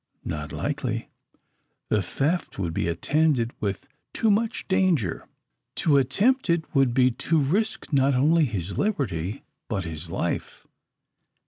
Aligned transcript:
Not 0.25 0.51
likely. 0.51 1.11
The 1.89 2.01
theft 2.01 2.57
would 2.57 2.73
be 2.73 2.87
attended 2.87 3.53
with 3.59 3.87
too 4.13 4.31
much 4.31 4.67
danger. 4.67 5.27
To 5.75 5.97
attempt 5.97 6.49
it 6.49 6.63
would 6.73 6.95
be 6.95 7.11
to 7.11 7.39
risk 7.39 7.93
not 7.93 8.15
only 8.15 8.45
his 8.45 8.79
liberty, 8.79 9.43
but 9.69 9.85
his 9.85 10.09
life. 10.09 10.65